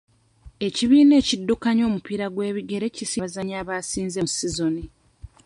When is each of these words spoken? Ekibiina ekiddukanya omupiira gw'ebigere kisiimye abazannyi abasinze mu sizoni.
Ekibiina 0.67 1.13
ekiddukanya 1.21 1.83
omupiira 1.89 2.25
gw'ebigere 2.33 2.85
kisiimye 2.95 3.21
abazannyi 3.27 3.55
abasinze 3.61 4.19
mu 4.25 4.31
sizoni. 4.37 4.83